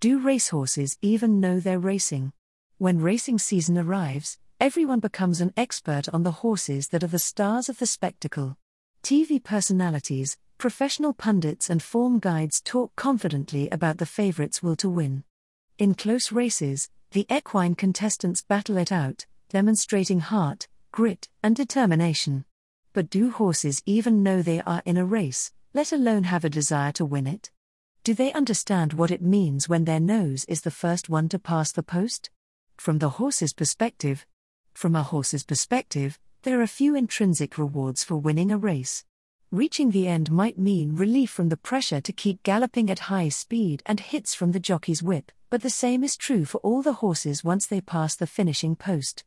Do 0.00 0.18
racehorses 0.18 0.96
even 1.02 1.40
know 1.40 1.60
they're 1.60 1.78
racing? 1.78 2.32
When 2.78 3.02
racing 3.02 3.38
season 3.38 3.76
arrives, 3.76 4.38
everyone 4.58 5.00
becomes 5.00 5.42
an 5.42 5.52
expert 5.58 6.08
on 6.08 6.22
the 6.22 6.40
horses 6.40 6.88
that 6.88 7.04
are 7.04 7.14
the 7.14 7.18
stars 7.18 7.68
of 7.68 7.78
the 7.78 7.84
spectacle. 7.84 8.56
TV 9.02 9.44
personalities, 9.44 10.38
professional 10.56 11.12
pundits, 11.12 11.68
and 11.68 11.82
form 11.82 12.18
guides 12.18 12.62
talk 12.62 12.96
confidently 12.96 13.68
about 13.68 13.98
the 13.98 14.06
favorites 14.06 14.62
will 14.62 14.74
to 14.76 14.88
win. 14.88 15.22
In 15.76 15.92
close 15.94 16.32
races, 16.32 16.88
the 17.10 17.26
equine 17.30 17.74
contestants 17.74 18.40
battle 18.40 18.78
it 18.78 18.90
out, 18.90 19.26
demonstrating 19.50 20.20
heart, 20.20 20.66
grit, 20.92 21.28
and 21.42 21.54
determination. 21.54 22.46
But 22.94 23.10
do 23.10 23.32
horses 23.32 23.82
even 23.84 24.22
know 24.22 24.40
they 24.40 24.62
are 24.62 24.80
in 24.86 24.96
a 24.96 25.04
race, 25.04 25.52
let 25.74 25.92
alone 25.92 26.24
have 26.24 26.46
a 26.46 26.48
desire 26.48 26.92
to 26.92 27.04
win 27.04 27.26
it? 27.26 27.50
Do 28.02 28.14
they 28.14 28.32
understand 28.32 28.94
what 28.94 29.10
it 29.10 29.20
means 29.20 29.68
when 29.68 29.84
their 29.84 30.00
nose 30.00 30.46
is 30.46 30.62
the 30.62 30.70
first 30.70 31.10
one 31.10 31.28
to 31.28 31.38
pass 31.38 31.70
the 31.70 31.82
post? 31.82 32.30
From 32.78 32.98
the 32.98 33.10
horse's 33.10 33.52
perspective, 33.52 34.24
from 34.72 34.96
a 34.96 35.02
horse's 35.02 35.44
perspective, 35.44 36.18
there 36.42 36.62
are 36.62 36.66
few 36.66 36.96
intrinsic 36.96 37.58
rewards 37.58 38.02
for 38.02 38.16
winning 38.16 38.50
a 38.50 38.56
race. 38.56 39.04
Reaching 39.50 39.90
the 39.90 40.08
end 40.08 40.30
might 40.30 40.58
mean 40.58 40.96
relief 40.96 41.30
from 41.30 41.50
the 41.50 41.58
pressure 41.58 42.00
to 42.00 42.12
keep 42.12 42.42
galloping 42.42 42.88
at 42.88 43.10
high 43.10 43.28
speed 43.28 43.82
and 43.84 44.00
hits 44.00 44.34
from 44.34 44.52
the 44.52 44.60
jockey's 44.60 45.02
whip, 45.02 45.30
but 45.50 45.60
the 45.60 45.68
same 45.68 46.02
is 46.02 46.16
true 46.16 46.46
for 46.46 46.56
all 46.58 46.80
the 46.80 46.94
horses 47.04 47.44
once 47.44 47.66
they 47.66 47.82
pass 47.82 48.16
the 48.16 48.26
finishing 48.26 48.76
post. 48.76 49.24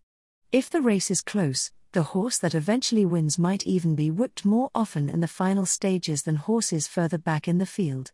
If 0.52 0.72
the 0.72 0.82
race 0.82 1.12
is 1.12 1.22
close, 1.22 1.72
the 1.92 2.02
horse 2.02 2.40
that 2.40 2.56
eventually 2.56 3.06
wins 3.06 3.38
might 3.38 3.68
even 3.68 3.94
be 3.94 4.10
whipped 4.10 4.46
more 4.46 4.72
often 4.74 5.10
in 5.10 5.20
the 5.20 5.28
final 5.28 5.68
stages 5.68 6.24
than 6.24 6.38
horses 6.38 6.88
further 6.88 7.20
back 7.20 7.48
in 7.48 7.60
the 7.60 7.68
field. 7.68 8.12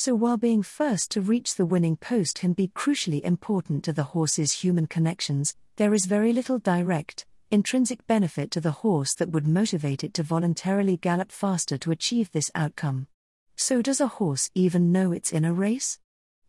So, 0.00 0.14
while 0.14 0.36
being 0.36 0.62
first 0.62 1.10
to 1.10 1.20
reach 1.20 1.56
the 1.56 1.66
winning 1.66 1.96
post 1.96 2.38
can 2.38 2.52
be 2.52 2.68
crucially 2.68 3.20
important 3.20 3.82
to 3.82 3.92
the 3.92 4.04
horse's 4.14 4.52
human 4.52 4.86
connections, 4.86 5.56
there 5.74 5.92
is 5.92 6.06
very 6.06 6.32
little 6.32 6.60
direct, 6.60 7.26
intrinsic 7.50 8.06
benefit 8.06 8.52
to 8.52 8.60
the 8.60 8.70
horse 8.86 9.12
that 9.14 9.30
would 9.30 9.48
motivate 9.48 10.04
it 10.04 10.14
to 10.14 10.22
voluntarily 10.22 10.96
gallop 10.96 11.32
faster 11.32 11.76
to 11.78 11.90
achieve 11.90 12.30
this 12.30 12.48
outcome. 12.54 13.08
So, 13.56 13.82
does 13.82 14.00
a 14.00 14.06
horse 14.06 14.52
even 14.54 14.92
know 14.92 15.10
it's 15.10 15.32
in 15.32 15.44
a 15.44 15.52
race? 15.52 15.98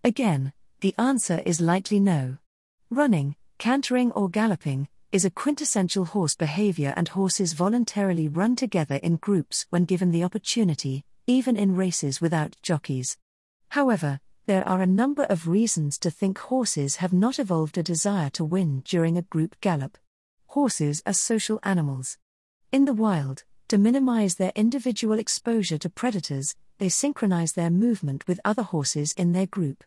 Again, 0.03 0.53
the 0.81 0.93
answer 0.99 1.41
is 1.43 1.59
likely 1.59 1.99
no. 1.99 2.37
Running, 2.91 3.35
cantering, 3.57 4.11
or 4.11 4.29
galloping, 4.29 4.89
is 5.11 5.25
a 5.25 5.31
quintessential 5.31 6.05
horse 6.05 6.35
behavior, 6.35 6.93
and 6.95 7.07
horses 7.07 7.53
voluntarily 7.53 8.27
run 8.27 8.55
together 8.55 8.97
in 8.97 9.15
groups 9.15 9.65
when 9.71 9.85
given 9.85 10.11
the 10.11 10.23
opportunity, 10.23 11.03
even 11.25 11.57
in 11.57 11.75
races 11.75 12.21
without 12.21 12.55
jockeys. 12.61 13.17
However, 13.69 14.19
there 14.47 14.67
are 14.67 14.81
a 14.81 14.87
number 14.87 15.23
of 15.23 15.47
reasons 15.47 15.99
to 15.99 16.09
think 16.09 16.39
horses 16.39 16.97
have 16.97 17.13
not 17.13 17.37
evolved 17.37 17.77
a 17.77 17.83
desire 17.83 18.29
to 18.31 18.43
win 18.43 18.81
during 18.83 19.15
a 19.17 19.21
group 19.21 19.55
gallop. 19.61 19.97
Horses 20.47 21.03
are 21.05 21.13
social 21.13 21.59
animals. 21.61 22.17
In 22.71 22.85
the 22.85 22.93
wild, 22.93 23.43
to 23.67 23.77
minimize 23.77 24.35
their 24.35 24.51
individual 24.55 25.19
exposure 25.19 25.77
to 25.77 25.89
predators, 25.89 26.55
they 26.79 26.89
synchronize 26.89 27.53
their 27.53 27.69
movement 27.69 28.27
with 28.27 28.39
other 28.43 28.63
horses 28.63 29.13
in 29.13 29.33
their 29.33 29.45
group. 29.45 29.83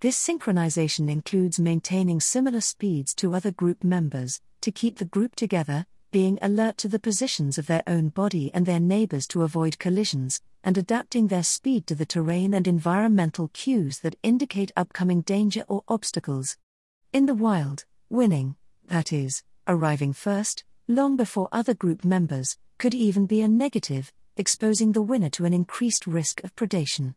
This 0.00 0.16
synchronization 0.16 1.10
includes 1.10 1.60
maintaining 1.60 2.20
similar 2.20 2.62
speeds 2.62 3.14
to 3.16 3.34
other 3.34 3.50
group 3.50 3.84
members, 3.84 4.40
to 4.62 4.70
keep 4.70 4.96
the 4.96 5.04
group 5.04 5.36
together, 5.36 5.84
being 6.10 6.38
alert 6.40 6.76
to 6.78 6.88
the 6.88 6.98
positions 6.98 7.58
of 7.58 7.66
their 7.66 7.82
own 7.86 8.08
body 8.08 8.50
and 8.54 8.66
their 8.66 8.80
neighbors 8.80 9.26
to 9.26 9.42
avoid 9.42 9.78
collisions, 9.78 10.40
and 10.62 10.78
adapting 10.78 11.28
their 11.28 11.42
speed 11.42 11.86
to 11.86 11.94
the 11.94 12.06
terrain 12.06 12.54
and 12.54 12.66
environmental 12.66 13.48
cues 13.48 14.00
that 14.00 14.16
indicate 14.22 14.72
upcoming 14.76 15.20
danger 15.20 15.64
or 15.68 15.82
obstacles. 15.88 16.56
In 17.12 17.26
the 17.26 17.34
wild, 17.34 17.84
winning, 18.10 18.56
that 18.86 19.12
is, 19.12 19.42
arriving 19.66 20.12
first, 20.12 20.64
long 20.88 21.16
before 21.16 21.48
other 21.52 21.74
group 21.74 22.04
members, 22.04 22.58
could 22.78 22.94
even 22.94 23.26
be 23.26 23.40
a 23.40 23.48
negative, 23.48 24.12
exposing 24.36 24.92
the 24.92 25.02
winner 25.02 25.30
to 25.30 25.44
an 25.44 25.54
increased 25.54 26.06
risk 26.06 26.42
of 26.44 26.54
predation. 26.56 27.14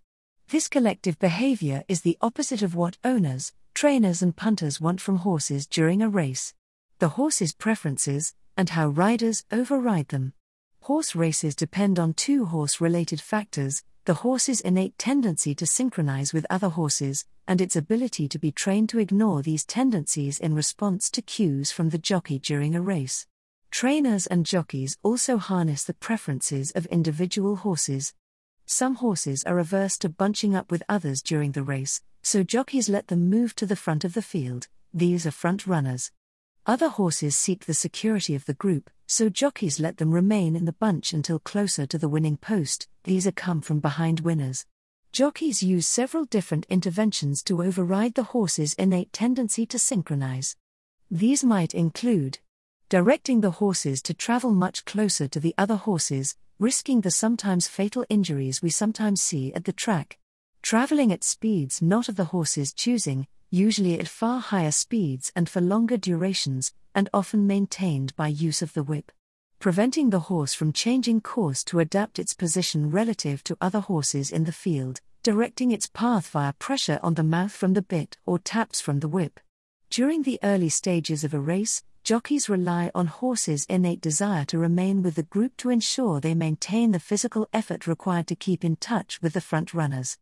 This 0.49 0.67
collective 0.67 1.19
behavior 1.19 1.83
is 1.87 2.01
the 2.01 2.17
opposite 2.21 2.61
of 2.61 2.75
what 2.75 2.97
owners, 3.03 3.53
trainers, 3.73 4.21
and 4.21 4.35
punters 4.35 4.81
want 4.81 4.99
from 5.01 5.17
horses 5.17 5.67
during 5.67 6.01
a 6.01 6.09
race 6.09 6.53
the 6.99 7.09
horse's 7.09 7.53
preferences, 7.53 8.33
and 8.59 8.71
how 8.71 8.89
riders 8.89 9.45
override 9.53 10.09
them. 10.09 10.33
Horse 10.81 11.15
races 11.15 11.55
depend 11.55 11.97
on 11.97 12.13
two 12.13 12.43
horse 12.43 12.81
related 12.81 13.21
factors 13.21 13.83
the 14.03 14.15
horse's 14.15 14.59
innate 14.59 14.97
tendency 14.97 15.55
to 15.55 15.65
synchronize 15.65 16.33
with 16.33 16.45
other 16.49 16.67
horses, 16.67 17.25
and 17.47 17.61
its 17.61 17.77
ability 17.77 18.27
to 18.27 18.37
be 18.37 18.51
trained 18.51 18.89
to 18.89 18.99
ignore 18.99 19.41
these 19.41 19.63
tendencies 19.63 20.39
in 20.39 20.53
response 20.55 21.09
to 21.11 21.21
cues 21.21 21.71
from 21.71 21.89
the 21.89 21.97
jockey 21.97 22.37
during 22.37 22.75
a 22.75 22.81
race. 22.81 23.27
Trainers 23.71 24.27
and 24.27 24.45
jockeys 24.45 24.97
also 25.03 25.37
harness 25.37 25.85
the 25.85 25.93
preferences 25.93 26.71
of 26.71 26.85
individual 26.87 27.57
horses. 27.57 28.13
Some 28.65 28.95
horses 28.95 29.45
are 29.45 29.59
averse 29.59 29.97
to 29.99 30.09
bunching 30.09 30.53
up 30.53 30.69
with 30.69 30.83
others 30.89 31.21
during 31.21 31.53
the 31.53 31.63
race, 31.63 32.01
so 32.21 32.43
jockeys 32.43 32.89
let 32.89 33.07
them 33.07 33.29
move 33.29 33.55
to 33.55 33.65
the 33.65 33.77
front 33.77 34.03
of 34.03 34.15
the 34.15 34.21
field, 34.21 34.67
these 34.93 35.25
are 35.25 35.31
front 35.31 35.65
runners. 35.65 36.11
Other 36.65 36.89
horses 36.89 37.37
seek 37.37 37.65
the 37.65 37.73
security 37.73 38.35
of 38.35 38.45
the 38.45 38.53
group, 38.53 38.89
so 39.07 39.29
jockeys 39.29 39.79
let 39.79 39.97
them 39.97 40.11
remain 40.11 40.55
in 40.55 40.65
the 40.65 40.73
bunch 40.73 41.13
until 41.13 41.39
closer 41.39 41.85
to 41.87 41.97
the 41.97 42.09
winning 42.09 42.37
post, 42.37 42.87
these 43.05 43.25
are 43.25 43.31
come 43.31 43.61
from 43.61 43.79
behind 43.79 44.19
winners. 44.19 44.65
Jockeys 45.11 45.63
use 45.63 45.87
several 45.87 46.25
different 46.25 46.67
interventions 46.69 47.41
to 47.43 47.63
override 47.63 48.13
the 48.13 48.23
horse's 48.23 48.75
innate 48.75 49.11
tendency 49.11 49.65
to 49.65 49.79
synchronize. 49.79 50.55
These 51.09 51.43
might 51.43 51.73
include 51.73 52.37
directing 52.89 53.41
the 53.41 53.51
horses 53.51 54.01
to 54.03 54.13
travel 54.13 54.51
much 54.51 54.85
closer 54.85 55.27
to 55.27 55.39
the 55.39 55.55
other 55.57 55.75
horses, 55.75 56.35
risking 56.59 57.01
the 57.01 57.09
sometimes 57.09 57.67
fatal 57.67 58.05
injuries 58.09 58.61
we 58.61 58.69
sometimes 58.69 59.21
see 59.21 59.51
at 59.53 59.65
the 59.65 59.73
track, 59.73 60.19
traveling 60.61 61.11
at 61.11 61.23
speeds 61.23 61.81
not 61.81 62.09
of 62.09 62.15
the 62.15 62.25
horse's 62.25 62.73
choosing, 62.73 63.27
usually 63.49 63.99
at 63.99 64.07
far 64.07 64.39
higher 64.39 64.71
speeds 64.71 65.31
and 65.35 65.49
for 65.49 65.61
longer 65.61 65.97
durations, 65.97 66.73
and 66.93 67.09
often 67.13 67.47
maintained 67.47 68.15
by 68.15 68.27
use 68.27 68.61
of 68.61 68.73
the 68.73 68.83
whip. 68.83 69.11
Preventing 69.59 70.09
the 70.09 70.21
horse 70.21 70.53
from 70.53 70.71
changing 70.71 71.21
course 71.21 71.63
to 71.65 71.79
adapt 71.79 72.19
its 72.19 72.33
position 72.33 72.89
relative 72.89 73.43
to 73.43 73.57
other 73.59 73.81
horses 73.81 74.31
in 74.31 74.45
the 74.45 74.51
field, 74.51 75.01
directing 75.21 75.71
its 75.71 75.87
path 75.87 76.29
via 76.29 76.53
pressure 76.53 76.99
on 77.03 77.15
the 77.15 77.23
mouth 77.23 77.51
from 77.51 77.73
the 77.73 77.81
bit 77.81 78.17
or 78.25 78.39
taps 78.39 78.79
from 78.79 78.99
the 78.99 79.07
whip. 79.09 79.39
During 79.89 80.23
the 80.23 80.39
early 80.43 80.69
stages 80.69 81.23
of 81.23 81.33
a 81.33 81.39
race, 81.39 81.83
jockeys 82.03 82.47
rely 82.47 82.89
on 82.95 83.07
horses' 83.07 83.65
innate 83.67 84.01
desire 84.01 84.45
to 84.45 84.57
remain 84.57 85.03
with 85.03 85.15
the 85.15 85.23
group 85.23 85.57
to 85.57 85.69
ensure 85.69 86.19
they 86.19 86.33
maintain 86.33 86.91
the 86.91 86.99
physical 86.99 87.49
effort 87.51 87.85
required 87.85 88.27
to 88.27 88.35
keep 88.35 88.63
in 88.63 88.77
touch 88.77 89.21
with 89.21 89.33
the 89.33 89.41
front 89.41 89.73
runners. 89.73 90.17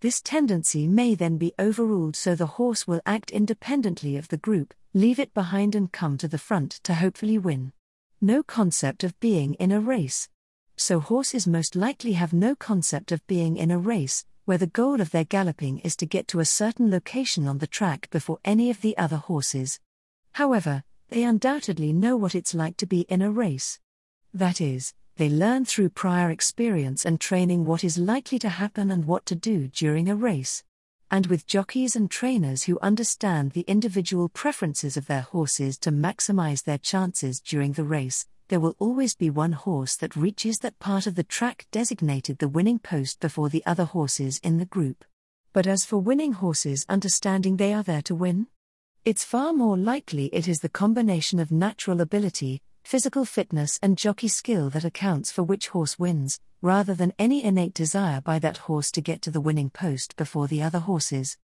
This 0.00 0.22
tendency 0.22 0.88
may 0.88 1.14
then 1.14 1.36
be 1.36 1.52
overruled 1.58 2.16
so 2.16 2.34
the 2.34 2.56
horse 2.56 2.86
will 2.86 3.02
act 3.04 3.30
independently 3.30 4.16
of 4.16 4.28
the 4.28 4.38
group, 4.38 4.72
leave 4.94 5.18
it 5.18 5.34
behind, 5.34 5.74
and 5.74 5.92
come 5.92 6.16
to 6.16 6.28
the 6.28 6.38
front 6.38 6.80
to 6.84 6.94
hopefully 6.94 7.36
win. 7.36 7.72
No 8.18 8.42
concept 8.42 9.04
of 9.04 9.18
being 9.20 9.54
in 9.54 9.70
a 9.70 9.80
race. 9.80 10.28
So 10.74 11.00
horses 11.00 11.46
most 11.46 11.76
likely 11.76 12.12
have 12.12 12.32
no 12.32 12.56
concept 12.56 13.12
of 13.12 13.26
being 13.26 13.58
in 13.58 13.70
a 13.70 13.78
race, 13.78 14.24
where 14.46 14.56
the 14.56 14.66
goal 14.66 15.02
of 15.02 15.10
their 15.10 15.24
galloping 15.24 15.80
is 15.80 15.96
to 15.96 16.06
get 16.06 16.26
to 16.28 16.40
a 16.40 16.46
certain 16.46 16.90
location 16.90 17.46
on 17.46 17.58
the 17.58 17.66
track 17.66 18.08
before 18.10 18.38
any 18.42 18.70
of 18.70 18.80
the 18.80 18.96
other 18.96 19.18
horses. 19.18 19.80
However, 20.32 20.82
they 21.08 21.24
undoubtedly 21.24 21.92
know 21.92 22.16
what 22.16 22.34
it's 22.34 22.54
like 22.54 22.78
to 22.78 22.86
be 22.86 23.02
in 23.02 23.20
a 23.20 23.30
race. 23.30 23.78
That 24.32 24.62
is, 24.62 24.94
they 25.20 25.28
learn 25.28 25.66
through 25.66 25.90
prior 25.90 26.30
experience 26.30 27.04
and 27.04 27.20
training 27.20 27.66
what 27.66 27.84
is 27.84 27.98
likely 27.98 28.38
to 28.38 28.48
happen 28.48 28.90
and 28.90 29.04
what 29.04 29.26
to 29.26 29.34
do 29.34 29.68
during 29.68 30.08
a 30.08 30.16
race. 30.16 30.64
And 31.10 31.26
with 31.26 31.46
jockeys 31.46 31.94
and 31.94 32.10
trainers 32.10 32.62
who 32.62 32.78
understand 32.80 33.50
the 33.50 33.66
individual 33.68 34.30
preferences 34.30 34.96
of 34.96 35.08
their 35.08 35.20
horses 35.20 35.76
to 35.80 35.92
maximize 35.92 36.64
their 36.64 36.78
chances 36.78 37.38
during 37.38 37.72
the 37.72 37.84
race, 37.84 38.26
there 38.48 38.60
will 38.60 38.74
always 38.78 39.14
be 39.14 39.28
one 39.28 39.52
horse 39.52 39.94
that 39.96 40.16
reaches 40.16 40.60
that 40.60 40.78
part 40.78 41.06
of 41.06 41.16
the 41.16 41.22
track 41.22 41.66
designated 41.70 42.38
the 42.38 42.48
winning 42.48 42.78
post 42.78 43.20
before 43.20 43.50
the 43.50 43.62
other 43.66 43.84
horses 43.84 44.40
in 44.42 44.56
the 44.56 44.64
group. 44.64 45.04
But 45.52 45.66
as 45.66 45.84
for 45.84 45.98
winning 45.98 46.32
horses 46.32 46.86
understanding 46.88 47.58
they 47.58 47.74
are 47.74 47.82
there 47.82 48.00
to 48.02 48.14
win, 48.14 48.46
it's 49.04 49.22
far 49.22 49.52
more 49.52 49.76
likely 49.76 50.30
it 50.32 50.48
is 50.48 50.60
the 50.60 50.70
combination 50.70 51.38
of 51.38 51.52
natural 51.52 52.00
ability, 52.00 52.62
physical 52.90 53.24
fitness, 53.24 53.78
and 53.84 53.96
jockey 53.96 54.26
skill 54.26 54.68
that 54.68 54.84
accounts 54.84 55.30
for 55.30 55.44
which 55.44 55.68
horse 55.68 55.96
wins, 55.96 56.40
rather 56.60 56.92
than 56.92 57.12
any 57.20 57.44
innate 57.44 57.72
desire 57.72 58.20
by 58.20 58.36
that 58.36 58.56
horse 58.66 58.90
to 58.90 59.00
get 59.00 59.22
to 59.22 59.30
the 59.30 59.40
winning 59.40 59.70
post 59.70 60.16
before 60.16 60.48
the 60.48 60.60
other 60.60 60.80
horses. 60.80 61.38